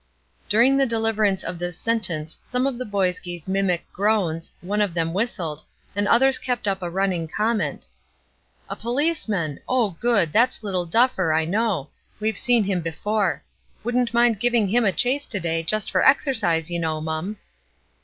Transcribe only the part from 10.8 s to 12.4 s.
Duffer, I know! We've